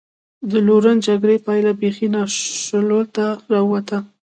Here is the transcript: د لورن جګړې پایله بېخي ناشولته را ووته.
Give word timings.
د 0.49 0.51
لورن 0.67 0.97
جګړې 1.07 1.37
پایله 1.45 1.71
بېخي 1.79 2.07
ناشولته 2.15 3.25
را 3.51 3.59
ووته. 3.65 3.97